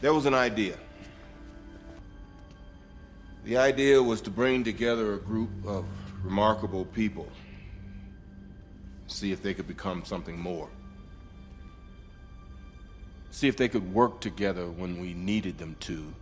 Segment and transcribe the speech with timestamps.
[0.00, 0.76] there was an idea.
[3.44, 5.84] The idea was to bring together a group of
[6.22, 7.28] remarkable people,
[9.06, 10.68] see if they could become something more.
[13.30, 16.12] See if they could work together when we needed them to,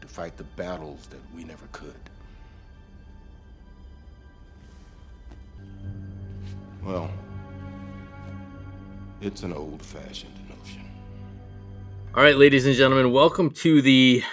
[0.00, 1.94] to fight the battles that we never could.
[6.82, 7.10] Well,
[9.20, 10.39] it's an old fashioned notion.
[12.12, 14.24] All right, ladies and gentlemen, welcome to the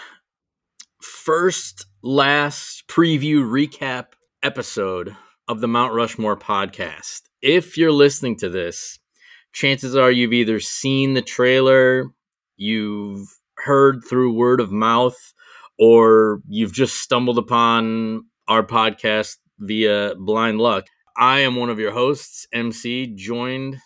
[0.99, 4.07] first, last preview recap
[4.41, 5.15] episode
[5.47, 7.21] of the Mount Rushmore podcast.
[7.39, 8.97] If you're listening to this,
[9.53, 12.05] chances are you've either seen the trailer,
[12.55, 13.27] you've
[13.57, 15.35] heard through word of mouth,
[15.77, 20.87] or you've just stumbled upon our podcast via blind luck.
[21.15, 23.77] I am one of your hosts, MC, joined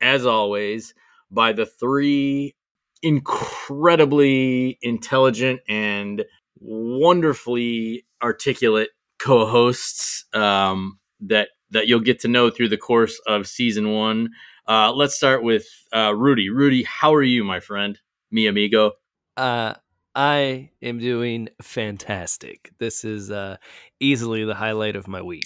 [0.00, 0.94] as always
[1.28, 2.54] by the three
[3.02, 6.24] incredibly intelligent and
[6.58, 13.90] wonderfully articulate co-hosts um, that that you'll get to know through the course of season
[13.90, 14.30] one.
[14.68, 16.50] Uh, let's start with uh, Rudy.
[16.50, 17.98] Rudy, how are you, my friend,
[18.30, 18.92] mi amigo?
[19.36, 19.74] Uh,
[20.14, 22.70] I am doing fantastic.
[22.78, 23.56] This is uh,
[24.00, 25.44] easily the highlight of my week.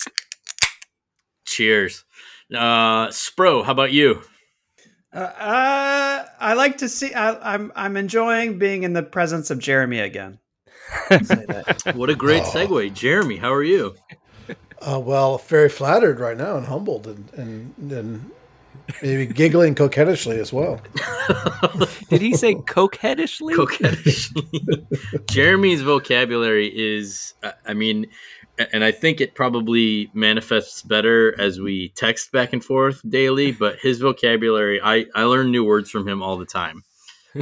[1.47, 2.05] Cheers,
[2.53, 3.65] uh, Spro.
[3.65, 4.23] How about you?
[5.13, 7.15] Uh, uh, I like to see.
[7.15, 10.39] I, I'm I'm enjoying being in the presence of Jeremy again.
[11.95, 12.51] what a great oh.
[12.51, 13.37] segue, Jeremy.
[13.37, 13.95] How are you?
[14.81, 18.31] Uh, well, very flattered right now and humbled, and and, and
[19.03, 20.81] maybe giggling coquettishly as well.
[22.09, 23.55] Did he say coquettishly?
[23.55, 24.87] Coquettishly.
[25.31, 27.35] Jeremy's vocabulary is,
[27.67, 28.07] I mean,
[28.73, 33.53] and I think it probably manifests better as we text back and forth daily.
[33.59, 36.83] But his vocabulary, I I learn new words from him all the time,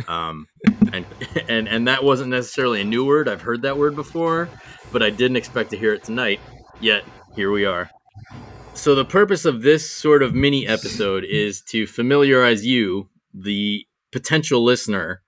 [0.08, 0.46] um,
[0.92, 1.04] and
[1.48, 3.28] and and that wasn't necessarily a new word.
[3.28, 4.48] I've heard that word before,
[4.92, 6.40] but I didn't expect to hear it tonight.
[6.80, 7.04] Yet
[7.34, 7.90] here we are.
[8.74, 14.62] So the purpose of this sort of mini episode is to familiarize you, the potential
[14.64, 15.22] listener,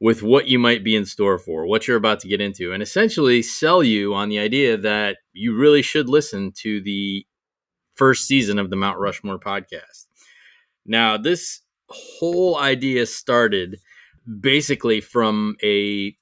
[0.00, 2.82] with what you might be in store for, what you're about to get into, and
[2.82, 7.26] essentially sell you on the idea that you really should listen to the
[7.94, 10.06] first season of the Mount Rushmore podcast.
[10.84, 13.78] Now, this whole idea started
[14.40, 16.14] basically from a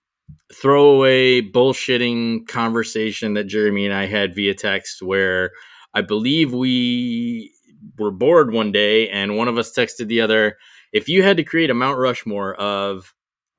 [0.55, 5.51] throwaway bullshitting conversation that Jeremy and I had via text where
[5.95, 7.53] I believe we
[7.99, 10.57] were bored one day and one of us texted the other,
[10.93, 13.13] if you had to create a Mount Rushmore of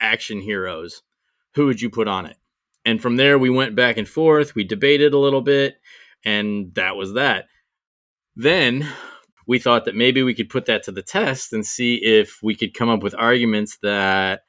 [0.06, 1.02] action heroes,
[1.56, 2.38] who would you put on it?
[2.86, 4.54] And from there, we went back and forth.
[4.54, 5.78] We debated a little bit,
[6.24, 7.46] and that was that.
[8.36, 8.88] Then
[9.48, 12.56] we thought that maybe we could put that to the test and see if we
[12.56, 14.42] could come up with arguments that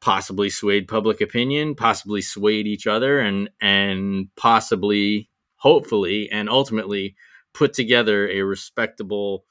[0.00, 7.16] possibly swayed public opinion, possibly swayed each other, and and possibly, hopefully, and ultimately
[7.54, 9.46] put together a respectable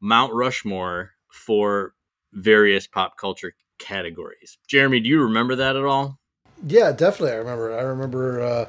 [0.00, 1.94] Mount Rushmore for
[2.32, 4.58] various pop culture categories.
[4.68, 6.18] Jeremy, do you remember that at all?
[6.64, 7.32] Yeah, definitely.
[7.32, 7.78] I remember.
[7.78, 8.68] I remember uh,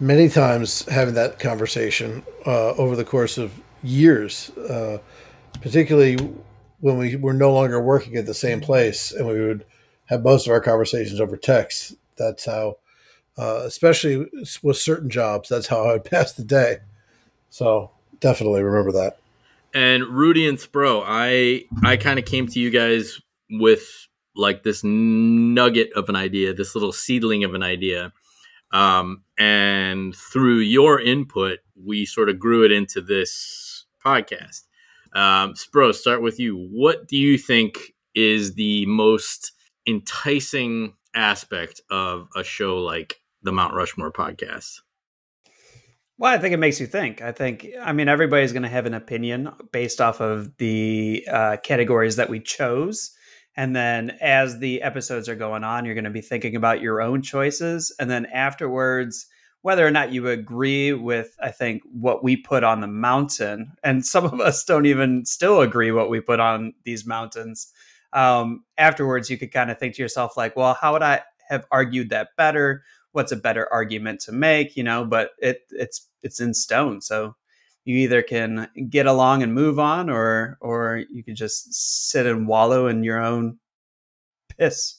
[0.00, 3.52] many times having that conversation uh, over the course of
[3.82, 4.98] years, uh,
[5.60, 6.16] particularly
[6.80, 9.64] when we were no longer working at the same place and we would
[10.06, 11.94] have most of our conversations over text.
[12.16, 12.76] That's how,
[13.38, 14.26] uh, especially
[14.62, 16.78] with certain jobs, that's how I would pass the day.
[17.50, 17.90] So
[18.20, 19.18] definitely remember that.
[19.72, 24.82] And Rudy and Spro, I I kind of came to you guys with like this
[24.84, 28.12] nugget of an idea, this little seedling of an idea.
[28.72, 34.62] Um, and through your input, we sort of grew it into this podcast.
[35.12, 36.56] Um, Spro, start with you.
[36.56, 39.52] What do you think is the most
[39.86, 44.80] enticing aspect of a show like the Mount Rushmore podcast?
[46.18, 47.22] Well, I think it makes you think.
[47.22, 51.56] I think, I mean, everybody's going to have an opinion based off of the uh,
[51.62, 53.12] categories that we chose.
[53.56, 57.02] And then as the episodes are going on, you're going to be thinking about your
[57.02, 57.94] own choices.
[57.98, 59.26] And then afterwards,
[59.62, 64.04] whether or not you agree with, I think, what we put on the mountain, and
[64.06, 67.72] some of us don't even still agree what we put on these mountains.
[68.12, 71.66] Um, afterwards, you could kind of think to yourself, like, well, how would I have
[71.70, 72.82] argued that better?
[73.12, 74.76] What's a better argument to make?
[74.76, 77.00] You know, but it it's it's in stone.
[77.00, 77.34] So
[77.84, 81.72] you either can get along and move on or or you can just
[82.08, 83.58] sit and wallow in your own
[84.58, 84.96] piss.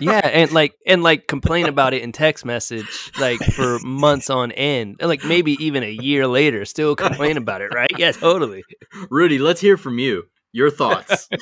[0.00, 4.50] Yeah and like and like complain about it in text message like for months on
[4.52, 7.90] end like maybe even a year later still complain about it right?
[7.98, 8.64] Yeah totally.
[9.10, 10.24] Rudy let's hear from you.
[10.52, 11.28] Your thoughts.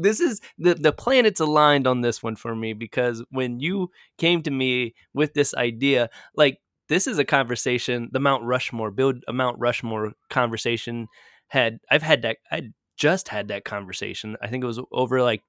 [0.00, 4.42] This is the the planets aligned on this one for me because when you came
[4.42, 9.32] to me with this idea, like this is a conversation, the Mount Rushmore build a
[9.32, 11.08] Mount Rushmore conversation
[11.48, 14.36] had I've had that I just had that conversation.
[14.42, 15.42] I think it was over like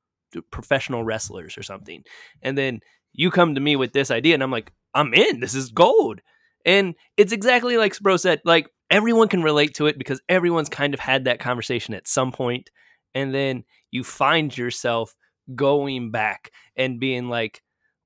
[0.52, 2.04] professional wrestlers or something.
[2.42, 2.80] And then
[3.14, 5.40] you come to me with this idea and I'm like, I'm in.
[5.40, 6.22] This is gold.
[6.66, 10.94] And it's exactly like Spro said, like everyone can relate to it because everyone's kind
[10.94, 12.70] of had that conversation at some point
[13.16, 15.16] and then you find yourself
[15.56, 17.62] going back and being like,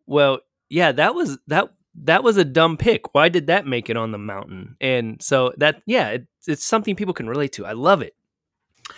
[0.06, 0.40] well,
[0.70, 1.70] yeah, that was that
[2.02, 3.14] that was a dumb pick.
[3.14, 4.76] Why did that make it on the mountain?
[4.82, 7.66] And so that yeah, it, it's something people can relate to.
[7.66, 8.16] I love it.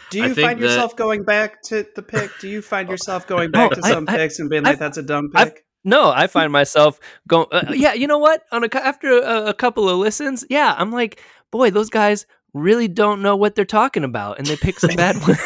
[0.09, 0.65] Do you find that...
[0.65, 2.31] yourself going back to the pick?
[2.39, 5.03] Do you find yourself going back to some I, picks and being like, "That's a
[5.03, 5.41] dumb pick"?
[5.41, 5.53] I've,
[5.83, 7.47] no, I find myself going.
[7.51, 8.43] Uh, yeah, you know what?
[8.51, 11.21] On a, after a, a couple of listens, yeah, I'm like,
[11.51, 12.25] boy, those guys
[12.55, 15.37] really don't know what they're talking about, and they pick some bad ones.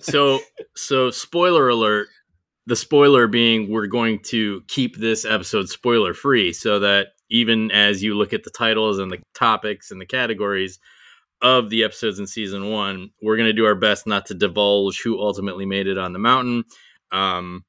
[0.04, 0.40] so,
[0.74, 2.08] so spoiler alert.
[2.66, 8.02] The spoiler being, we're going to keep this episode spoiler free, so that even as
[8.02, 10.78] you look at the titles and the topics and the categories
[11.40, 15.00] of the episodes in season one, we're going to do our best not to divulge
[15.02, 16.64] who ultimately made it on the mountain.
[17.10, 17.64] Um,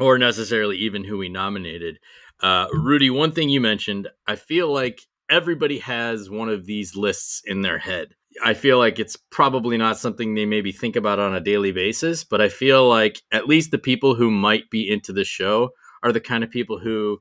[0.00, 1.98] or necessarily even who we nominated.
[2.40, 7.42] Uh, Rudy, one thing you mentioned, I feel like everybody has one of these lists
[7.44, 8.14] in their head.
[8.44, 12.24] I feel like it's probably not something they maybe think about on a daily basis,
[12.24, 15.70] but I feel like at least the people who might be into the show
[16.02, 17.20] are the kind of people who,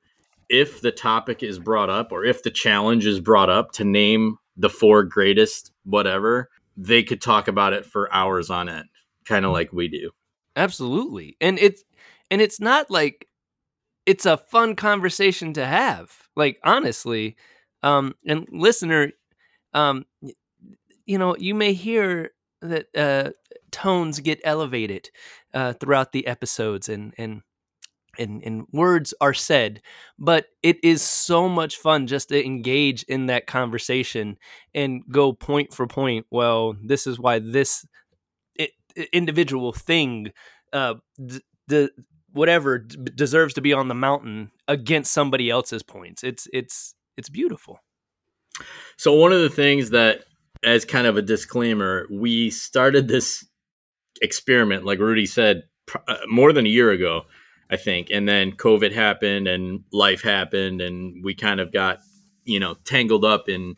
[0.49, 4.37] if the topic is brought up or if the challenge is brought up to name
[4.55, 8.87] the four greatest whatever, they could talk about it for hours on end,
[9.25, 10.11] kind of like we do.
[10.55, 11.35] Absolutely.
[11.41, 11.83] And it's
[12.29, 13.27] and it's not like
[14.05, 17.35] it's a fun conversation to have like honestly
[17.83, 19.11] um and listener
[19.73, 20.05] um
[21.07, 22.31] you know you may hear
[22.61, 23.31] that uh
[23.71, 25.09] tones get elevated
[25.55, 27.41] uh throughout the episodes and and
[28.19, 29.81] and, and words are said,
[30.19, 34.37] but it is so much fun just to engage in that conversation
[34.73, 36.25] and go point for point.
[36.31, 37.85] Well, this is why this
[39.13, 40.31] individual thing,
[40.73, 40.95] uh,
[41.67, 41.91] the
[42.31, 46.23] whatever d- deserves to be on the mountain against somebody else's points.
[46.23, 47.79] It's it's it's beautiful.
[48.97, 50.23] So one of the things that
[50.63, 53.45] as kind of a disclaimer, we started this
[54.21, 57.23] experiment like Rudy said pr- uh, more than a year ago,
[57.69, 61.99] I think, and then COVID happened and life happened and we kind of got,
[62.45, 63.75] you know, tangled up in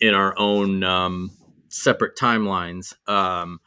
[0.00, 1.30] in our own um,
[1.68, 2.94] separate timelines.
[3.08, 3.60] Um,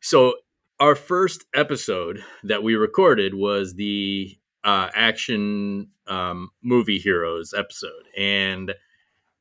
[0.00, 0.34] so
[0.78, 8.74] our first episode that we recorded was the uh, action um, movie heroes episode, and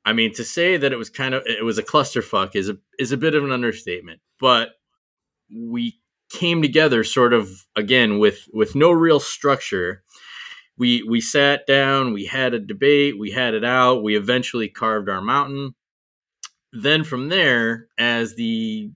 [0.09, 2.77] I mean to say that it was kind of it was a clusterfuck is a
[2.97, 4.69] is a bit of an understatement, but
[5.55, 5.99] we
[6.31, 10.01] came together sort of again with with no real structure.
[10.79, 15.09] We we sat down, we had a debate, we had it out, we eventually carved
[15.09, 15.75] our mountain.
[16.73, 18.89] Then from there, as the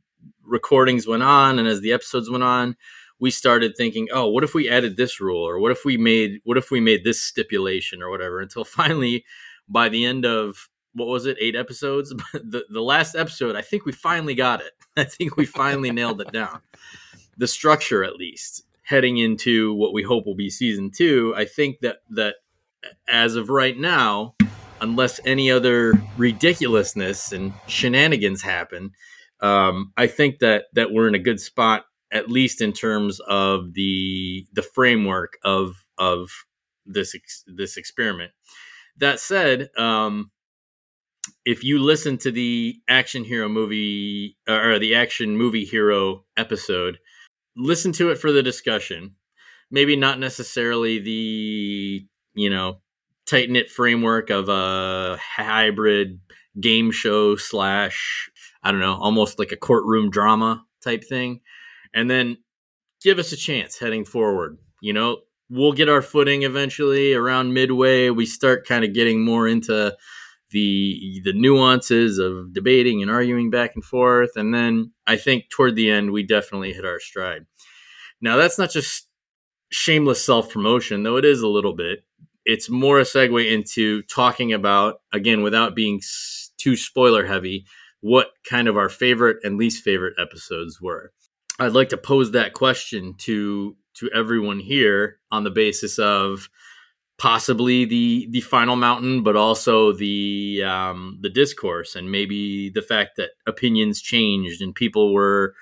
[0.43, 2.75] recordings went on and as the episodes went on,
[3.19, 6.39] we started thinking, oh, what if we added this rule or what if we made
[6.43, 9.23] what if we made this stipulation or whatever until finally
[9.69, 12.09] by the end of what was it, eight episodes?
[12.33, 14.73] the the last episode, I think we finally got it.
[14.97, 16.61] I think we finally nailed it down.
[17.35, 21.79] The structure at least heading into what we hope will be season 2, I think
[21.79, 22.35] that that
[23.07, 24.35] as of right now,
[24.81, 28.91] unless any other ridiculousness and shenanigans happen,
[29.39, 33.73] um, I think that that we're in a good spot, at least in terms of
[33.73, 36.29] the the framework of of
[36.85, 38.31] this ex- this experiment.
[38.97, 40.31] That said, um,
[41.45, 46.99] if you listen to the action hero movie uh, or the action movie hero episode,
[47.55, 49.15] listen to it for the discussion.
[49.69, 52.81] Maybe not necessarily the you know
[53.25, 56.19] tight knit framework of a hybrid
[56.59, 58.29] game show slash
[58.63, 61.41] I don't know, almost like a courtroom drama type thing.
[61.93, 62.37] And then
[63.01, 64.57] give us a chance heading forward.
[64.81, 65.19] You know,
[65.49, 68.09] we'll get our footing eventually around midway.
[68.09, 69.95] We start kind of getting more into
[70.53, 74.31] the the nuances of debating and arguing back and forth.
[74.37, 77.45] And then I think toward the end we definitely hit our stride.
[78.21, 79.09] Now that's not just
[79.69, 82.05] shameless self promotion, though it is a little bit.
[82.45, 86.01] It's more a segue into talking about again without being
[86.57, 87.65] too spoiler heavy
[88.01, 91.11] what kind of our favorite and least favorite episodes were.
[91.59, 96.49] I'd like to pose that question to to everyone here on the basis of
[97.17, 103.11] possibly the the final mountain, but also the um, the discourse and maybe the fact
[103.17, 105.53] that opinions changed and people were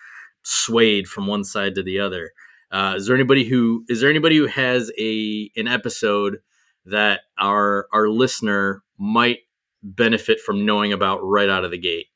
[0.43, 2.31] swayed from one side to the other.
[2.71, 6.37] Uh, is there anybody who is there anybody who has a an episode
[6.85, 9.39] that our our listener might
[9.83, 12.07] benefit from knowing about right out of the gate?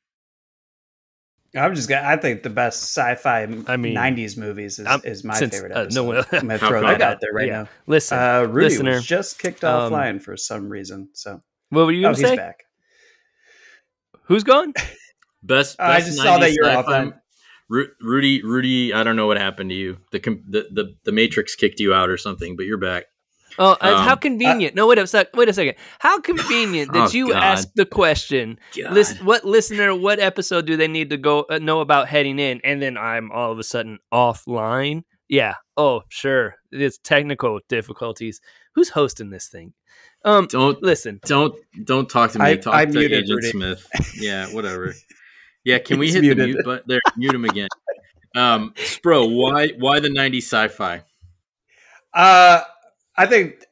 [1.55, 2.07] I'm just gonna.
[2.07, 5.71] I think the best sci-fi I mean, '90s movies is, I'm- is my since, favorite.
[5.73, 6.91] uh, no one- I'm gonna How throw come?
[6.91, 7.63] that out there right Yeah.
[7.63, 7.69] now.
[7.87, 11.09] Listen, Uh, Rudy listener, was just kicked off um, flying for some reason.
[11.13, 12.35] So what were you oh, going to he's say?
[12.35, 12.63] back.
[14.23, 14.73] Who's gone?
[14.73, 14.97] Best,
[15.43, 17.13] best I just saw that you're sci-fi- offline.
[18.01, 19.97] Rudy, Rudy, I don't know what happened to you.
[20.11, 23.05] The, the the the Matrix kicked you out or something, but you're back.
[23.57, 24.75] Oh, uh, how Um, convenient!
[24.75, 25.35] no, wait a sec.
[25.35, 25.75] Wait a second.
[25.99, 27.43] How convenient that Oh, you God.
[27.43, 28.59] asked the question.
[28.91, 29.95] List, what listener?
[29.95, 32.59] What episode do they need to go uh, know about heading in?
[32.63, 35.03] And then I'm all of a sudden offline.
[35.29, 35.55] Yeah.
[35.77, 36.55] Oh, sure.
[36.71, 38.41] It's technical difficulties.
[38.75, 39.73] Who's hosting this thing?
[40.25, 41.19] Um, Don't listen.
[41.25, 42.45] don't don't talk to me.
[42.45, 43.49] I- talk I to muted Agent Rudy.
[43.51, 43.87] Smith.
[44.15, 44.93] Yeah, whatever.
[45.63, 46.37] Yeah, can we He's hit muted.
[46.43, 46.83] the mute button?
[46.87, 47.67] There, mute him again.
[48.35, 51.03] Um, Spro, why why the '90s sci-fi?
[52.13, 52.61] Uh,
[53.17, 53.65] I think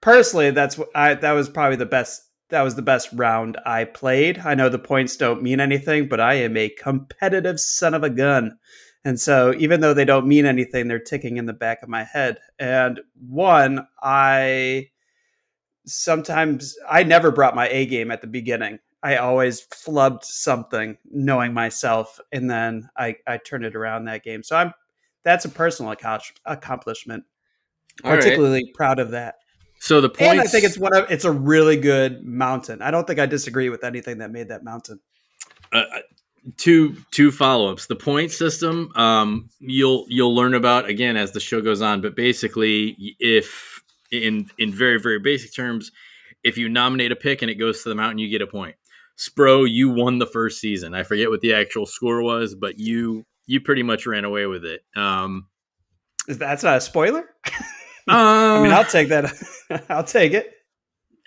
[0.00, 2.22] personally, that's what I that was probably the best.
[2.50, 4.38] That was the best round I played.
[4.38, 8.10] I know the points don't mean anything, but I am a competitive son of a
[8.10, 8.56] gun.
[9.04, 12.04] And so, even though they don't mean anything, they're ticking in the back of my
[12.04, 12.38] head.
[12.58, 14.88] And one, I
[15.86, 18.78] sometimes I never brought my A game at the beginning.
[19.02, 24.42] I always flubbed something, knowing myself, and then I I turned it around that game.
[24.42, 24.72] So I'm
[25.24, 25.94] that's a personal
[26.44, 27.24] accomplishment.
[28.04, 28.20] All right.
[28.20, 29.36] Particularly proud of that.
[29.78, 30.32] So the points.
[30.32, 32.82] And I think it's one of it's a really good mountain.
[32.82, 35.00] I don't think I disagree with anything that made that mountain.
[35.72, 35.84] uh,
[36.56, 41.60] two two follow-ups the point system um you'll you'll learn about again as the show
[41.60, 45.90] goes on but basically if in in very very basic terms
[46.44, 48.76] if you nominate a pick and it goes to the mountain you get a point
[49.18, 53.24] spro you won the first season i forget what the actual score was but you
[53.46, 55.48] you pretty much ran away with it um
[56.28, 57.24] Is that's not a spoiler?
[58.08, 59.32] I mean, I'll take that.
[59.88, 60.52] I'll take it.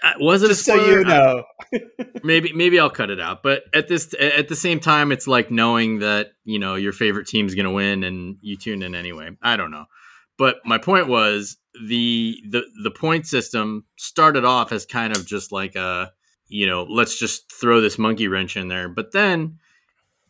[0.04, 1.44] uh, was it Just a so you know.
[2.24, 3.44] maybe maybe I'll cut it out.
[3.44, 7.28] But at this at the same time, it's like knowing that you know your favorite
[7.28, 9.30] team's going to win and you tune in anyway.
[9.42, 9.86] I don't know,
[10.38, 11.58] but my point was
[11.88, 16.12] the the the point system started off as kind of just like a
[16.48, 19.60] you know let's just throw this monkey wrench in there, but then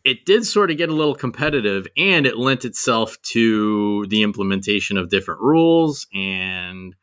[0.04, 4.96] it did sort of get a little competitive and it lent itself to the implementation
[4.96, 6.94] of different rules and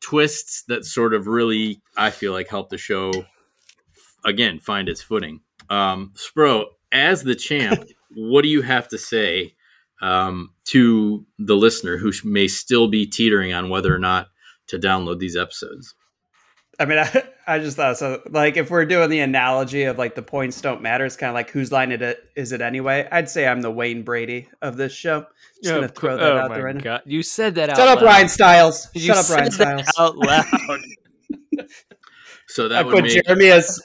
[0.00, 3.12] twists that sort of really I feel like helped the show
[4.24, 5.40] again find its footing.
[5.68, 9.54] Um, Spro, as the champ, what do you have to say
[10.02, 14.28] um, to the listener who may still be teetering on whether or not
[14.68, 15.94] to download these episodes?
[16.80, 18.22] I mean, I, I just thought so.
[18.30, 21.34] Like, if we're doing the analogy of like the points don't matter, it's kind of
[21.34, 23.06] like whose line it is it anyway?
[23.12, 25.26] I'd say I'm the Wayne Brady of this show.
[25.62, 26.80] Just gonna throw that oh out there right now.
[26.82, 27.02] God.
[27.04, 28.06] You said that out Shut up, loud.
[28.06, 28.88] Ryan Stiles.
[28.94, 29.98] You Shut up, said Ryan that Stiles.
[29.98, 31.66] out loud.
[32.46, 33.80] So I that would put make Jeremy as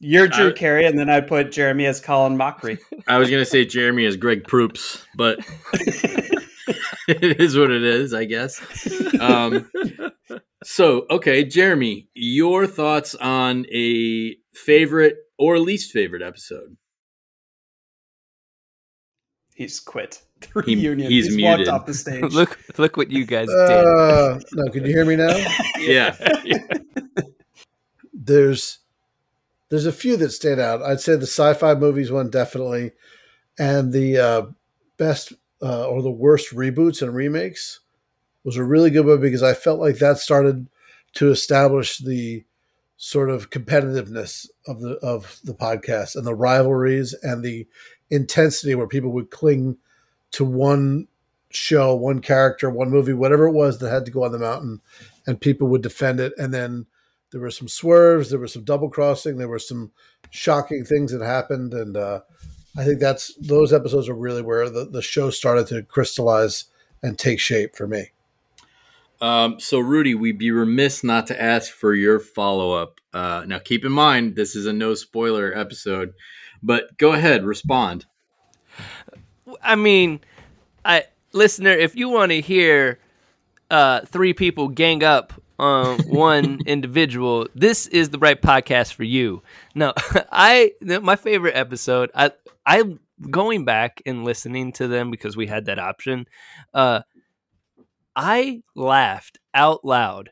[0.00, 2.78] you're Drew I- Carey, and then I put Jeremy as Colin Mochrie.
[3.06, 5.38] I was going to say Jeremy as Greg Proops, but
[7.06, 8.60] it is what it is, I guess.
[9.20, 9.70] Um,
[10.64, 16.76] so, okay, Jeremy, your thoughts on a favorite or least favorite episode?
[19.54, 21.10] He's quit the He- reunion.
[21.10, 21.68] he's He's, muted.
[21.68, 22.22] walked off the stage.
[22.32, 23.56] look, look what you guys did.
[23.58, 25.36] Uh, no, can you hear me now?
[25.78, 26.14] Yeah.
[28.12, 28.78] there's
[29.70, 30.82] there's a few that stand out.
[30.82, 32.92] I'd say the sci-fi movies one definitely,
[33.58, 34.42] and the uh,
[34.98, 37.80] best uh, or the worst reboots and remakes
[38.44, 40.68] was a really good one because I felt like that started
[41.14, 42.44] to establish the
[42.96, 47.66] sort of competitiveness of the of the podcast and the rivalries and the
[48.10, 49.78] intensity where people would cling
[50.32, 51.08] to one
[51.50, 54.80] show, one character, one movie, whatever it was that had to go on the mountain,
[55.26, 56.86] and people would defend it, and then
[57.30, 59.90] there were some swerves, there was some double crossing, there were some
[60.30, 62.20] shocking things that happened, and uh,
[62.76, 66.64] I think that's those episodes are really where the, the show started to crystallize
[67.02, 68.10] and take shape for me.
[69.20, 73.00] Um, so, Rudy, we'd be remiss not to ask for your follow up.
[73.12, 76.14] Uh, now, keep in mind, this is a no spoiler episode,
[76.62, 78.06] but go ahead, respond.
[79.62, 80.20] I mean,
[80.84, 82.98] I listener, if you want to hear
[83.70, 89.42] uh, three people gang up on one individual, this is the right podcast for you.
[89.74, 89.92] No,
[90.32, 92.10] I my favorite episode.
[92.14, 92.32] I
[92.64, 92.84] I
[93.28, 96.26] going back and listening to them because we had that option.
[96.72, 97.00] Uh,
[98.16, 100.30] I laughed out loud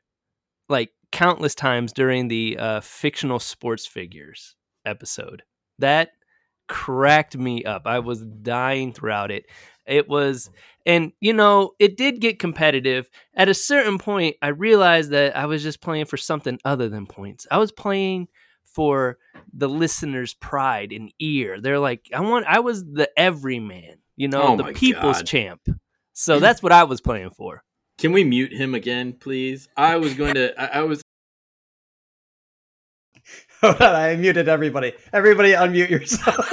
[0.69, 5.43] like countless times during the uh, fictional sports figures episode.
[5.79, 6.11] That
[6.69, 7.83] cracked me up.
[7.87, 9.47] I was dying throughout it.
[9.87, 10.51] It was,
[10.85, 13.09] and you know, it did get competitive.
[13.35, 17.07] At a certain point, I realized that I was just playing for something other than
[17.07, 17.47] points.
[17.51, 18.29] I was playing
[18.67, 19.17] for
[19.55, 21.59] the listener's pride and ear.
[21.61, 25.27] They're like, I want, I was the everyman, you know, Oh the people's God.
[25.27, 25.61] champ.
[26.13, 27.63] So that's what I was playing for.
[27.99, 29.69] Can we mute him again, please?
[29.77, 30.59] I was going to.
[30.61, 31.03] I, I was.
[33.61, 34.93] Hold on, I muted everybody.
[35.13, 36.49] Everybody, unmute yourself.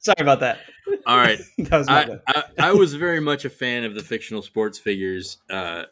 [0.00, 0.58] Sorry about that.
[1.06, 1.38] All right.
[1.58, 2.18] That was I.
[2.26, 5.84] I, I was very much a fan of the fictional sports figures uh,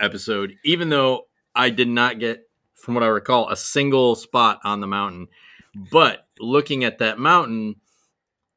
[0.00, 4.80] episode, even though I did not get, from what I recall, a single spot on
[4.80, 5.28] the mountain.
[5.74, 7.76] But looking at that mountain,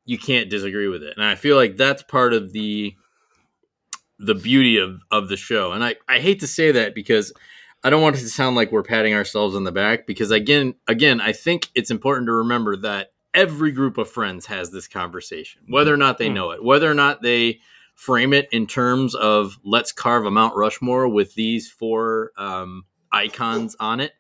[0.06, 2.96] you can't disagree with it, and I feel like that's part of the
[4.20, 5.72] the beauty of of the show.
[5.72, 7.34] And I I hate to say that because
[7.84, 10.76] I don't want it to sound like we're patting ourselves on the back because again
[10.88, 15.62] again I think it's important to remember that every group of friends has this conversation,
[15.68, 16.34] whether or not they Hmm.
[16.34, 17.60] know it, whether or not they
[17.94, 23.76] frame it in terms of let's carve a Mount Rushmore with these four um, icons
[23.80, 24.14] on it.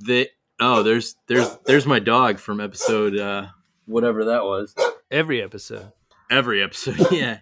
[0.00, 0.28] That
[0.60, 3.46] oh, there's there's there's my dog from episode uh,
[3.86, 4.74] whatever that was.
[5.10, 5.92] Every episode.
[6.30, 7.38] Every episode, yeah.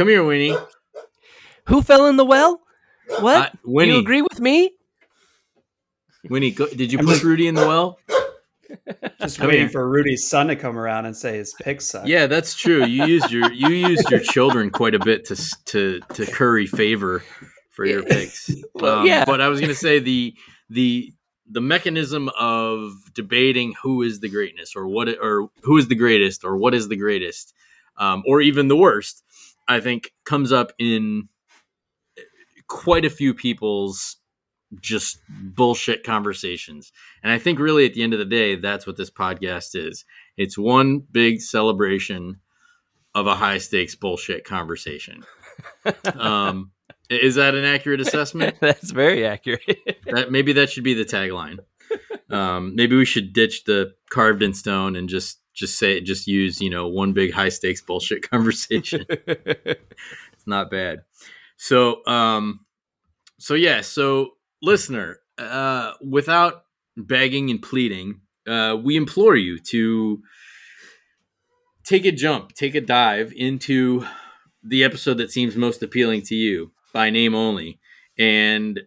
[0.00, 0.56] Come here, Winnie.
[1.66, 2.62] Who fell in the well?
[3.18, 3.36] What?
[3.36, 3.92] Uh, Winnie.
[3.92, 4.70] You agree with me?
[6.30, 7.98] Winnie, go, did you I'm push just- Rudy in the well?
[9.20, 9.68] Just come waiting here.
[9.68, 12.06] for Rudy's son to come around and say his picks suck.
[12.06, 12.86] Yeah, that's true.
[12.86, 17.22] You used your you used your children quite a bit to to to curry favor
[17.68, 18.50] for your picks.
[18.82, 19.26] Um, yeah.
[19.26, 20.34] but I was going to say the
[20.70, 21.12] the
[21.46, 26.42] the mechanism of debating who is the greatness or what or who is the greatest
[26.42, 27.52] or what is the greatest
[27.98, 29.22] um, or even the worst,
[29.70, 31.28] I think comes up in
[32.66, 34.16] quite a few people's
[34.80, 36.92] just bullshit conversations.
[37.22, 40.04] And I think really at the end of the day, that's what this podcast is.
[40.36, 42.40] It's one big celebration
[43.14, 45.24] of a high stakes bullshit conversation.
[46.14, 46.70] Um,
[47.10, 48.56] is that an accurate assessment?
[48.60, 49.78] That's very accurate.
[50.06, 51.58] That maybe that should be the tagline.
[52.30, 56.60] Um, maybe we should ditch the carved in stone and just just say just use
[56.60, 59.04] you know one big high stakes bullshit conversation.
[59.08, 61.02] it's not bad.
[61.56, 62.60] So um,
[63.38, 63.80] so yeah.
[63.80, 64.32] So
[64.62, 66.64] listener, uh, without
[66.96, 70.22] begging and pleading, uh, we implore you to
[71.84, 74.06] take a jump, take a dive into
[74.62, 77.80] the episode that seems most appealing to you by name only.
[78.16, 78.80] And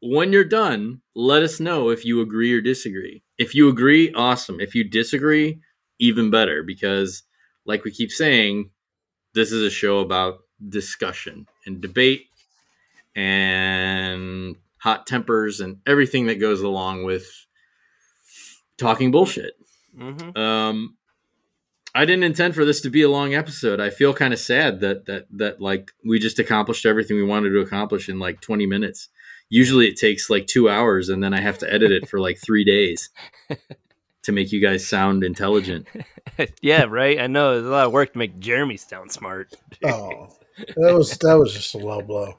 [0.00, 3.23] when you're done, let us know if you agree or disagree.
[3.38, 4.60] If you agree, awesome.
[4.60, 5.60] If you disagree,
[5.98, 7.22] even better, because
[7.64, 8.70] like we keep saying,
[9.34, 12.26] this is a show about discussion and debate
[13.16, 17.26] and hot tempers and everything that goes along with
[18.76, 19.54] talking bullshit.
[19.96, 20.96] hmm Um,
[21.96, 23.80] I didn't intend for this to be a long episode.
[23.80, 27.50] I feel kind of sad that that that like we just accomplished everything we wanted
[27.50, 29.08] to accomplish in like 20 minutes.
[29.48, 32.38] Usually it takes like 2 hours and then I have to edit it for like
[32.38, 33.10] 3 days
[34.24, 35.86] to make you guys sound intelligent.
[36.62, 37.20] yeah, right.
[37.20, 39.54] I know there's a lot of work to make Jeremy sound smart.
[39.84, 40.28] Oh,
[40.76, 42.38] that was that was just a low blow.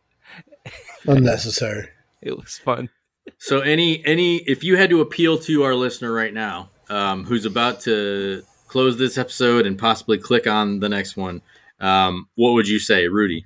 [1.07, 1.89] Unnecessary.
[2.21, 2.89] It was fun.
[3.37, 7.45] So any any if you had to appeal to our listener right now, um, who's
[7.45, 11.41] about to close this episode and possibly click on the next one,
[11.79, 13.45] um, what would you say, Rudy?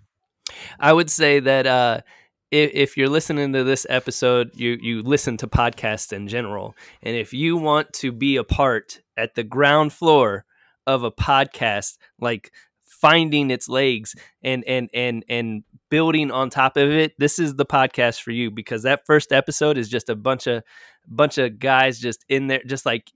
[0.80, 2.02] I would say that uh,
[2.51, 7.15] if, if you're listening to this episode, you you listen to podcasts in general, and
[7.15, 10.45] if you want to be a part at the ground floor
[10.88, 12.51] of a podcast, like
[12.83, 17.65] finding its legs and and and and building on top of it, this is the
[17.65, 20.63] podcast for you because that first episode is just a bunch of
[21.07, 23.12] bunch of guys just in there, just like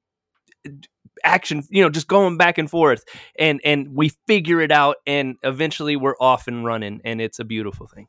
[1.23, 3.03] action you know just going back and forth.
[3.39, 7.45] And and we figure it out and eventually we're off and running and it's a
[7.45, 8.07] beautiful thing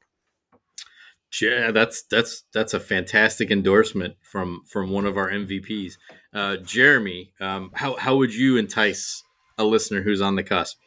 [1.41, 5.95] Yeah, that's that's that's a fantastic endorsement from from one of our MVPs,
[6.33, 7.33] uh, Jeremy.
[7.41, 9.23] Um, how how would you entice
[9.59, 10.79] a listener who's on the cusp?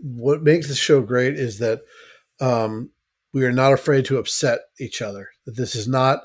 [0.00, 1.82] What makes the show great is that
[2.40, 2.90] um,
[3.32, 5.30] we are not afraid to upset each other.
[5.46, 6.20] That this is not,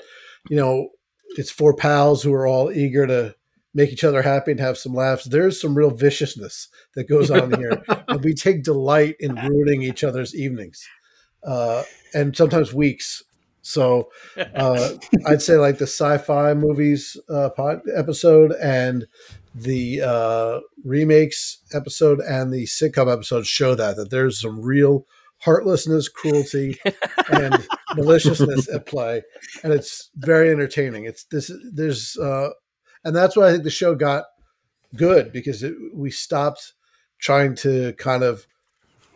[0.50, 0.90] you know,
[1.36, 3.34] it's four pals who are all eager to
[3.74, 5.24] make each other happy and have some laughs.
[5.24, 10.02] There's some real viciousness that goes on here, and we take delight in ruining each
[10.02, 10.86] other's evenings,
[11.44, 11.84] uh,
[12.14, 13.22] and sometimes weeks.
[13.68, 14.10] So
[14.54, 14.94] uh,
[15.26, 19.06] I'd say like the sci-fi movies uh, pod episode and
[19.54, 25.06] the uh, remakes episode and the sitcom episode show that that there's some real
[25.44, 26.78] heartlessness, cruelty,
[27.32, 29.22] and maliciousness at play,
[29.62, 31.04] and it's very entertaining.
[31.04, 32.50] It's this there's uh,
[33.04, 34.24] and that's why I think the show got
[34.96, 36.72] good because it, we stopped
[37.20, 38.46] trying to kind of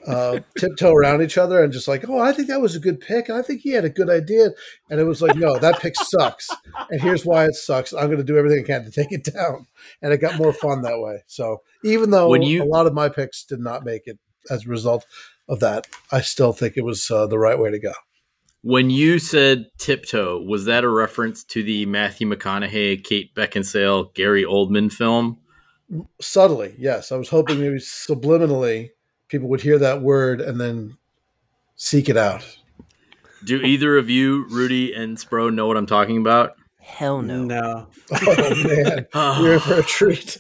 [0.07, 3.01] uh, tiptoe around each other and just like, oh, I think that was a good
[3.01, 3.31] pick.
[3.31, 4.51] I think he had a good idea.
[4.91, 6.49] And it was like, no, that pick sucks.
[6.91, 7.93] And here's why it sucks.
[7.93, 9.67] I'm going to do everything I can to take it down.
[10.01, 11.23] And it got more fun that way.
[11.27, 14.19] So even though When you- a lot of my picks did not make it
[14.51, 15.07] as a result
[15.49, 17.93] of that, I still think it was uh, the right way to go.
[18.65, 24.45] When you said tiptoe, was that a reference to the Matthew McConaughey, Kate Beckinsale, Gary
[24.45, 25.39] Oldman film?
[26.21, 27.11] Subtly, yes.
[27.11, 28.91] I was hoping maybe subliminally
[29.33, 30.97] people would hear that word and then
[31.75, 32.47] seek it out.
[33.45, 36.53] Do either of you, Rudy and Spro, know what I'm talking about?
[36.79, 37.45] Hell no.
[37.45, 37.89] No.
[38.13, 39.07] Oh man,
[39.43, 40.39] you're in for a treat.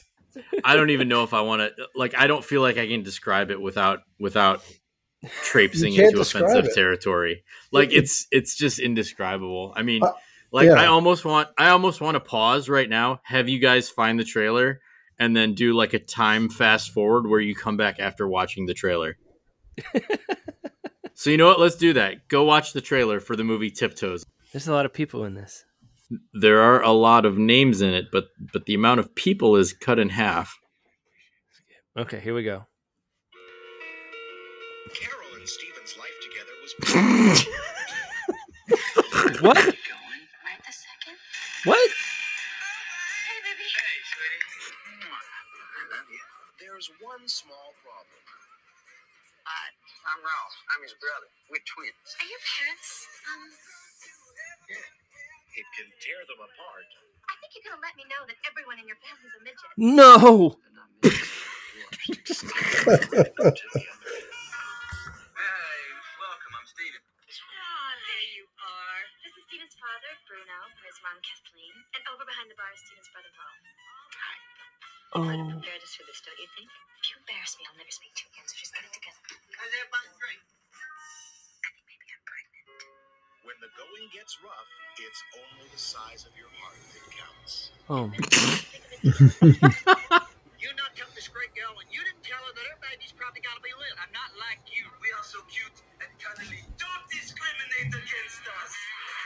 [0.62, 1.88] I don't even know if I want to.
[1.94, 4.62] Like, I don't feel like I can describe it without without
[5.42, 6.74] traipsing into offensive it.
[6.74, 7.44] territory.
[7.70, 9.72] Like, it's it's just indescribable.
[9.74, 10.12] I mean, Uh,
[10.52, 10.74] like, yeah.
[10.74, 14.24] I almost want I almost want to pause right now, have you guys find the
[14.24, 14.80] trailer,
[15.22, 18.74] and then do like a time fast forward where you come back after watching the
[18.74, 19.16] trailer.
[21.14, 21.60] so you know what?
[21.60, 22.26] Let's do that.
[22.26, 24.24] Go watch the trailer for the movie Tiptoes.
[24.52, 25.64] There's a lot of people in this.
[26.34, 29.72] There are a lot of names in it, but but the amount of people is
[29.72, 30.58] cut in half.
[31.96, 32.66] Okay, here we go.
[34.92, 36.74] Carol and Steven's life together was
[39.40, 39.54] What?
[39.54, 39.72] Going
[40.44, 41.16] right second.
[41.64, 41.90] What?
[46.82, 48.18] There's one small problem.
[49.46, 49.66] Hi,
[50.02, 50.56] I'm Ralph.
[50.74, 51.30] I'm his brother.
[51.46, 52.10] We're twins.
[52.18, 53.06] Are your parents?
[53.30, 53.54] Um,
[55.54, 56.90] It can tear them apart.
[57.30, 59.70] I think you're gonna let me know that everyone in your family's a midget.
[59.78, 60.58] No.
[75.12, 75.20] Oh.
[75.20, 76.72] Quite prepared us for this, don't you think?
[76.72, 79.20] If you embarrass me, I'll never speak to you again, so just get it together.
[79.60, 80.40] How's everybody great?
[80.40, 83.44] I think maybe I'm pregnant.
[83.44, 84.70] When the going gets rough,
[85.04, 87.76] it's only the size of your heart that counts.
[87.92, 88.08] Oh.
[90.62, 93.42] You not tell this great girl, and you didn't tell her that her baby's probably
[93.42, 93.98] got to be lit.
[93.98, 94.86] I'm not like you.
[95.02, 96.62] We are so cute and cuddly.
[96.78, 98.70] Don't discriminate against us.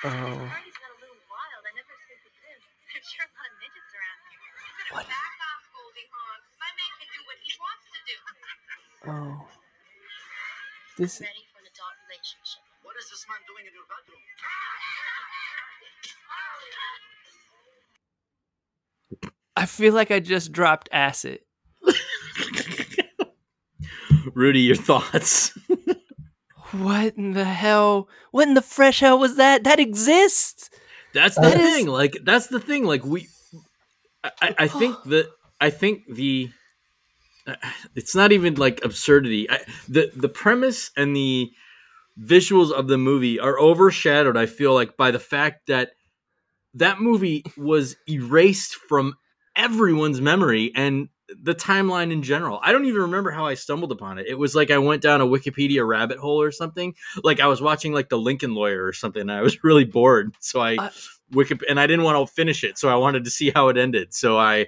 [0.01, 0.33] Oh.
[0.49, 1.61] Party's got a little wild.
[1.61, 2.65] I never expected this.
[2.89, 4.97] There's sure a lot of midgets around here.
[4.97, 5.56] What?
[5.97, 6.41] Back off, Goldie Hawn.
[6.61, 8.17] My man can do what he wants to do.
[9.09, 9.49] Oh.
[11.01, 11.21] This.
[11.25, 12.61] Ready for an adult relationship.
[12.85, 14.21] What is this man doing in your bedroom?
[19.57, 21.41] I feel like I just dropped acid.
[24.35, 25.57] Rudy, your thoughts?
[26.73, 28.09] What in the hell?
[28.33, 29.65] What in the fresh hell was that?
[29.65, 30.69] That exists.
[31.15, 31.87] That's the That is- thing.
[31.87, 32.85] Like that's the thing.
[32.85, 33.29] Like we,
[34.23, 36.51] I, I- I think that I think the,
[37.47, 37.57] uh,
[37.95, 39.51] it's not even like absurdity.
[39.51, 41.53] I, the the premise and the
[42.21, 44.37] visuals of the movie are overshadowed.
[44.37, 45.93] I feel like by the fact that
[46.75, 49.15] that movie was erased from
[49.57, 51.09] everyone's memory and
[51.43, 52.61] the timeline in general.
[52.63, 54.27] I don't even remember how I stumbled upon it.
[54.29, 56.95] It was like I went down a Wikipedia rabbit hole or something.
[57.25, 59.23] Like I was watching like the Lincoln Lawyer or something.
[59.23, 60.91] And I was really bored, so I I-
[61.33, 63.77] Wiki and I didn't want to finish it, so I wanted to see how it
[63.77, 64.15] ended.
[64.15, 64.67] So I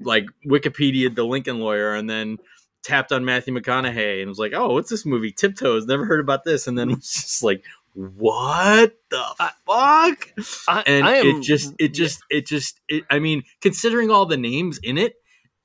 [0.00, 2.38] like Wikipedia the Lincoln Lawyer and then
[2.82, 5.32] tapped on Matthew McConaughey and was like, "Oh, what's this movie?
[5.32, 5.86] Tiptoes.
[5.86, 10.32] Never heard about this." And then was just like, "What the I- fuck?"
[10.68, 14.24] I, and I am, it just it just it just it, i mean considering all
[14.26, 15.16] the names in it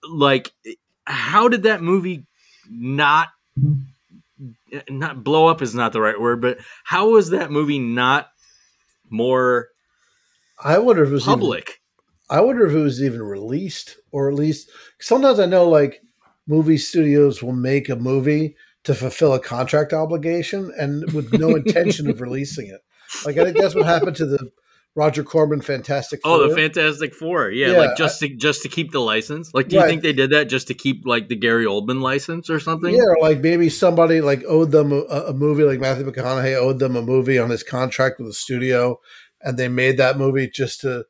[0.10, 0.52] like
[1.06, 2.26] how did that movie
[2.70, 3.30] not
[4.90, 8.30] not blow up is not the right word but how was that movie not
[9.10, 9.68] more
[10.64, 11.82] I wonder if it was even- public
[12.30, 16.02] I wonder if it was even released, or at least sometimes I know like
[16.48, 22.10] movie studios will make a movie to fulfill a contract obligation and with no intention
[22.10, 22.82] of releasing it.
[23.26, 24.52] Like I think that's what happened to the
[24.96, 28.92] Roger Corman Fantastic oh the fantastic four yeah, Yeah, like just to just to keep
[28.92, 29.90] the license like do you Right.
[29.90, 33.02] think they did that just to keep like the gary oldman license or something Yeah,
[33.02, 36.96] or like maybe somebody like owed them a, a movie, like Matthew McConaughey owed them
[36.96, 39.00] a movie on his contract with the studio,
[39.42, 41.06] and they made that movie just to,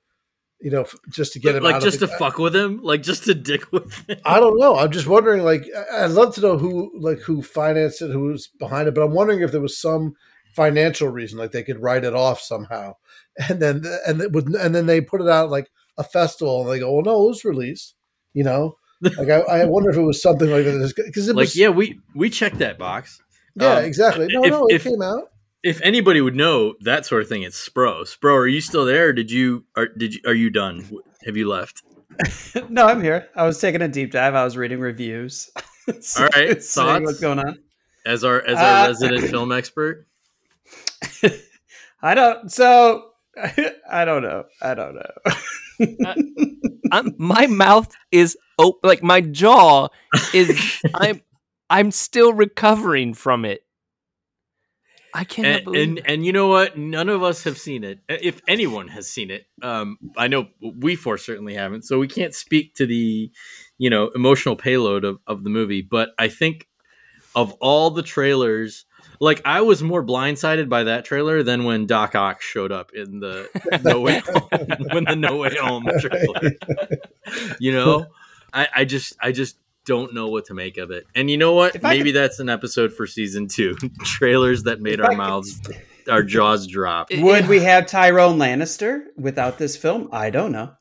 [0.63, 3.33] you know, just to get him like just to fuck with him like just to
[3.33, 4.77] dick with him I don't know.
[4.77, 5.43] I'm just wondering.
[5.43, 8.95] Like, I'd love to know who, like, who financed it, who was behind it.
[8.95, 10.15] But I'm wondering if there was some
[10.55, 12.93] financial reason, like they could write it off somehow,
[13.49, 16.71] and then and it would, and then they put it out like a festival, and
[16.71, 17.95] they go, "Well, no, it was released."
[18.33, 21.55] You know, like I, I wonder if it was something like that because like was,
[21.55, 23.21] yeah we we checked that box
[23.55, 24.27] yeah, um, exactly.
[24.29, 25.29] No, if- no, it if- came out.
[25.63, 28.01] If anybody would know that sort of thing, it's Spro.
[28.03, 29.13] Spro, are you still there?
[29.13, 30.89] Did you are did you are you done?
[31.25, 31.83] Have you left?
[32.69, 33.29] no, I'm here.
[33.35, 34.35] I was taking a deep dive.
[34.35, 35.49] I was reading reviews.
[35.87, 37.05] All right, seeing thoughts?
[37.05, 37.59] what's going on?
[38.05, 40.07] As our as our Uh, resident film expert.
[42.01, 42.51] I don't.
[42.51, 43.11] So
[43.89, 44.43] I don't know.
[44.61, 45.87] I don't know.
[46.91, 49.87] I'm, my mouth is open, like my jaw
[50.33, 50.79] is.
[50.93, 51.21] I'm
[51.69, 53.63] I'm still recovering from it.
[55.13, 55.87] I cannot and, believe.
[55.87, 56.77] and and you know what?
[56.77, 57.99] None of us have seen it.
[58.09, 61.83] If anyone has seen it, um, I know we four certainly haven't.
[61.83, 63.31] So we can't speak to the,
[63.77, 65.81] you know, emotional payload of, of the movie.
[65.81, 66.67] But I think
[67.35, 68.85] of all the trailers,
[69.19, 73.19] like I was more blindsided by that trailer than when Doc Ock showed up in
[73.19, 73.49] the
[73.83, 76.51] No Way Home, when the No Way Home trailer.
[77.59, 78.07] you know,
[78.51, 81.05] I, I just I just don't know what to make of it.
[81.15, 81.75] And you know what?
[81.75, 83.75] If I Maybe that's an episode for season two.
[84.03, 85.61] Trailers that made If our I- mouths,
[86.09, 87.07] our jaws drop.
[87.11, 90.09] Would we have Tyrone Lannister without this film?
[90.11, 90.73] I don't know.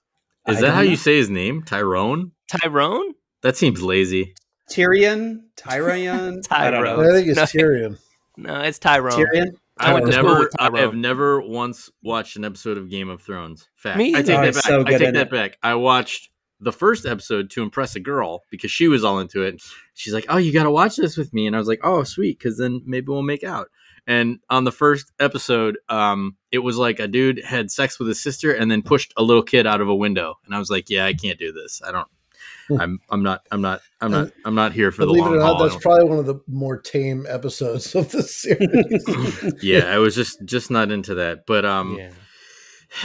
[0.47, 0.89] I that how know.
[0.91, 1.63] you say his name?
[1.63, 2.33] Tyrone?
[2.63, 3.15] Tyrone?
[3.43, 4.35] That seems lazy.
[4.71, 5.41] Tyrion?
[5.57, 6.43] Tyrion?
[6.51, 7.03] I don't Tyrone.
[7.05, 7.11] know.
[7.11, 7.45] I think it's No.
[7.45, 7.99] Tyrion.
[8.37, 9.13] No, it's Tyrone.
[9.13, 9.49] Tyrion?
[9.79, 13.69] I've went never, I have never once watched an episode of Game of Thrones.
[13.75, 13.99] Fact.
[13.99, 14.53] Me I take either.
[14.53, 14.65] that back.
[14.65, 15.31] so I take that it.
[15.31, 15.59] back.
[15.63, 16.31] I watched
[16.63, 19.61] the first episode to impress a girl because she was all into it.
[19.95, 22.05] She's like, "Oh, you got to watch this with me," and I was like, "Oh,
[22.05, 23.69] sweet," because then maybe we'll make out.
[24.07, 28.23] And on the first episode, um, it was like a dude had sex with his
[28.23, 30.89] sister and then pushed a little kid out of a window, and I was like,
[30.89, 31.83] "Yeah, I can't do this.
[31.87, 32.09] I don't.
[32.79, 33.01] I'm.
[33.11, 33.47] I'm not.
[33.51, 33.81] I'm not.
[34.01, 34.31] I'm not.
[34.45, 36.27] I'm not here for the Believe it long or not, haul." That's probably one of
[36.27, 39.55] the more tame episodes of the series.
[39.63, 41.47] yeah, I was just just not into that.
[41.47, 42.11] But um, Yeah.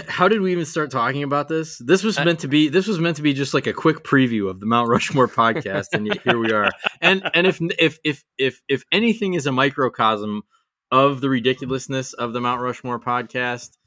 [0.08, 1.78] How did we even start talking about this?
[1.78, 2.70] This was uh, meant to be.
[2.70, 5.88] This was meant to be just like a quick preview of the Mount Rushmore podcast,
[5.94, 6.70] and here we are.
[7.02, 10.44] And and if if if if if anything is a microcosm
[10.92, 13.78] of the ridiculousness of the Mount Rushmore podcast,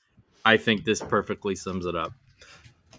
[0.44, 2.12] I think this perfectly sums it up.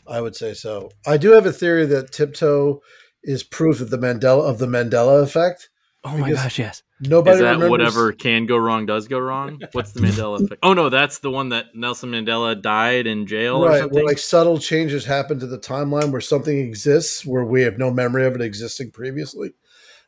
[0.07, 0.91] I would say so.
[1.05, 2.81] I do have a theory that Tiptoe
[3.23, 5.69] is proof of the Mandela of the Mandela effect.
[6.03, 6.81] Oh my gosh, yes.
[6.99, 9.59] Nobody is that remembers whatever can go wrong does go wrong?
[9.73, 10.59] What's the Mandela effect?
[10.63, 13.95] Oh no, that's the one that Nelson Mandela died in jail or right something.
[13.95, 17.91] where like subtle changes happen to the timeline where something exists where we have no
[17.91, 19.53] memory of it existing previously.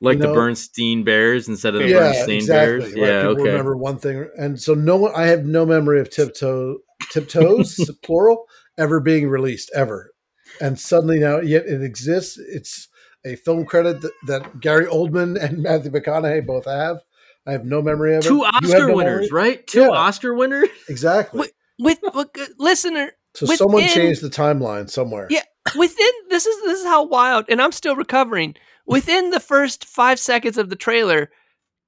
[0.02, 2.80] like you the Bernstein Bears instead of the yeah, Bernstein exactly.
[2.80, 2.94] Bears.
[2.94, 3.52] Right, Yeah, people okay.
[3.52, 5.12] remember one thing, and so no one.
[5.16, 6.78] I have no memory of Tiptoe,
[7.12, 8.46] Tiptoes, plural,
[8.80, 10.12] ever being released ever,
[10.60, 12.38] and suddenly now yet it exists.
[12.40, 12.88] It's
[13.26, 16.98] a film credit that, that Gary Oldman and Matthew McConaughey both have.
[17.46, 18.28] I have no memory of it.
[18.28, 19.50] Two Oscar no winners, memory?
[19.50, 19.68] right?
[19.68, 19.90] Two Yeah.
[19.90, 20.70] Oscar winners.
[20.90, 21.42] Exactly.
[21.42, 25.28] Wait, With, with uh, listener, so someone changed the timeline somewhere.
[25.30, 25.42] Yeah.
[25.78, 28.56] within this is this is how wild, and I'm still recovering.
[28.86, 31.32] Within the first five seconds of the trailer,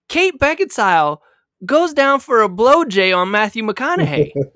[0.10, 1.20] Kate Beckinsale
[1.66, 4.32] goes down for a blow jay on Matthew McConaughey.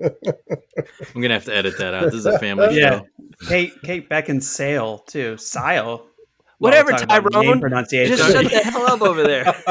[1.14, 2.04] I'm gonna have to edit that out.
[2.04, 3.00] This is a family Yeah.
[3.00, 3.06] show.
[3.48, 5.36] Kate Kate Beckinsale too.
[5.36, 6.06] Sile.
[6.60, 7.60] Whatever, While we're talking about name Tyrone.
[7.60, 8.16] Pronunciation.
[8.18, 9.44] Just shut the hell up over there.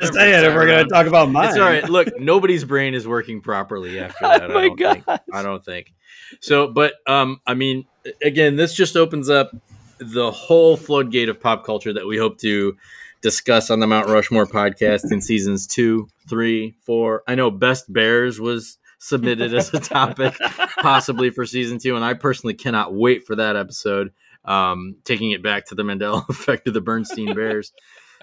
[0.00, 1.48] Just saying, if we're going to talk about mine.
[1.48, 1.88] It's all right.
[1.88, 4.50] Look, nobody's brain is working properly after that.
[4.50, 5.20] Oh my I don't think.
[5.32, 5.94] I don't think.
[6.40, 7.86] So, but um, I mean,
[8.22, 9.56] again, this just opens up
[10.00, 12.76] the whole floodgate of pop culture that we hope to
[13.22, 17.22] discuss on the Mount Rushmore podcast in seasons two, three, four.
[17.26, 20.34] I know Best Bears was submitted as a topic,
[20.78, 24.12] possibly for season two, and I personally cannot wait for that episode.
[24.44, 27.72] Um, taking it back to the Mandela effect of the Bernstein Bears.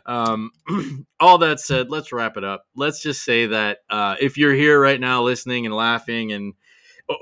[0.05, 0.51] Um,
[1.19, 2.65] all that said, let's wrap it up.
[2.75, 6.53] Let's just say that uh, if you're here right now listening and laughing, and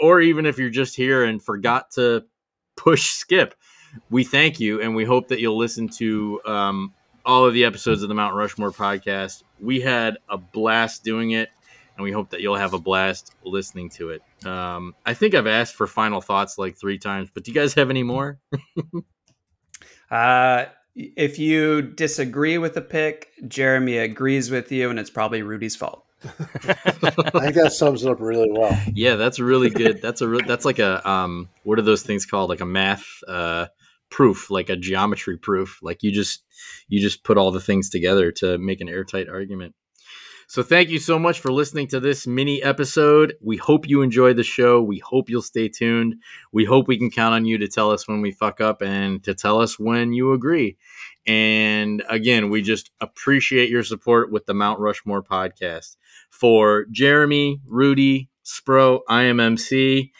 [0.02, 2.24] or even if you're just here and forgot to
[2.76, 3.56] push skip,
[4.10, 6.94] we thank you and we hope that you'll listen to um,
[7.26, 9.44] all of the episodes of the Mount Rushmore podcast.
[9.60, 11.50] We had a blast doing it,
[11.98, 14.22] and we hope that you'll have a blast listening to it.
[14.46, 17.74] Um, I think I've asked for final thoughts like three times, but do you guys
[17.74, 18.40] have any more?
[20.10, 25.76] Uh, if you disagree with the pick, Jeremy agrees with you, and it's probably Rudy's
[25.76, 26.06] fault.
[26.24, 28.76] I think that sums it up really well.
[28.94, 30.02] Yeah, that's really good.
[30.02, 32.50] That's a re- that's like a um what are those things called?
[32.50, 33.68] Like a math uh
[34.10, 35.78] proof, like a geometry proof.
[35.84, 36.44] Like you just
[36.88, 39.76] you just put all the things together to make an airtight argument.
[40.50, 43.36] So thank you so much for listening to this mini episode.
[43.42, 44.82] We hope you enjoyed the show.
[44.82, 46.16] We hope you'll stay tuned.
[46.54, 49.22] We hope we can count on you to tell us when we fuck up and
[49.26, 50.78] to tell us when you agree.
[51.28, 55.98] And again, we just appreciate your support with the Mount Rushmore podcast.
[56.30, 60.14] For Jeremy, Rudy, Spro, I am MC,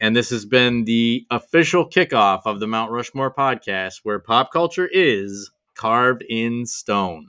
[0.00, 4.88] and this has been the official kickoff of the Mount Rushmore podcast, where pop culture
[4.92, 7.28] is carved in stone.